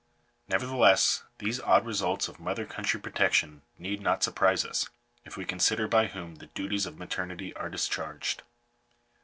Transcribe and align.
Nevertheless, 0.47 1.25
these 1.37 1.59
odd 1.61 1.85
results 1.85 2.27
of 2.27 2.39
mother 2.39 2.65
country 2.65 2.99
protection 2.99 3.61
need 3.77 4.01
not 4.01 4.23
surprise 4.23 4.65
us, 4.65 4.89
if 5.25 5.37
we 5.37 5.45
consider 5.45 5.87
by 5.87 6.07
whom 6.07 6.37
the 6.37 6.47
duties 6.47 6.87
of 6.87 6.97
maternity 6.97 7.53
are 7.53 7.69
discharged. 7.69 8.41